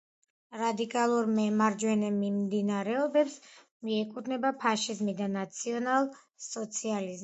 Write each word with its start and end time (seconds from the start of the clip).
რადიკალურ 0.61 1.29
მემარჯვენე 1.33 2.09
მიმდინარეობებს 2.17 3.39
მიეკუთვნება 3.91 4.57
ფაშიზმი 4.67 5.19
და 5.25 5.33
ნაციონალ-სოციალიზმი. 5.39 7.19